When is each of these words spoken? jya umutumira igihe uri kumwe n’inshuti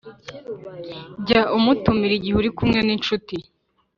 jya 1.25 1.41
umutumira 1.57 2.13
igihe 2.15 2.35
uri 2.37 2.49
kumwe 2.57 2.79
n’inshuti 2.83 3.35